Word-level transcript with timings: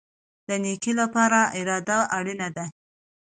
د 0.47 0.49
نیکۍ 0.63 0.93
لپاره 1.01 1.39
اراده 1.59 1.97
اړین 2.17 2.41
ده 2.55 2.65